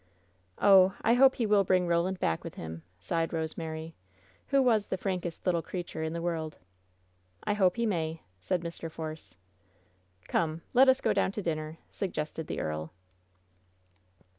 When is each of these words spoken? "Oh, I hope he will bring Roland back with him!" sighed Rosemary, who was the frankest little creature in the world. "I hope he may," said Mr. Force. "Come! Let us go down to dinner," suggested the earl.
"Oh, 0.57 0.95
I 1.03 1.13
hope 1.13 1.35
he 1.35 1.45
will 1.45 1.63
bring 1.63 1.85
Roland 1.85 2.19
back 2.19 2.43
with 2.43 2.55
him!" 2.55 2.81
sighed 2.99 3.31
Rosemary, 3.31 3.93
who 4.47 4.59
was 4.59 4.87
the 4.87 4.97
frankest 4.97 5.45
little 5.45 5.61
creature 5.61 6.01
in 6.01 6.11
the 6.11 6.23
world. 6.23 6.57
"I 7.43 7.53
hope 7.53 7.75
he 7.75 7.85
may," 7.85 8.23
said 8.39 8.61
Mr. 8.63 8.91
Force. 8.91 9.35
"Come! 10.27 10.63
Let 10.73 10.89
us 10.89 11.01
go 11.01 11.13
down 11.13 11.33
to 11.33 11.43
dinner," 11.43 11.77
suggested 11.91 12.47
the 12.47 12.59
earl. 12.61 12.91